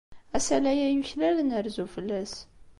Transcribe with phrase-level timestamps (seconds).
[0.35, 2.33] Asalay-a yuklal ad nerzu fell-as.